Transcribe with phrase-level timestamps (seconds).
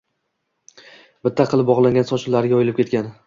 [1.27, 3.13] Bitta qilib bog`langan sochlari yoyilib ketgan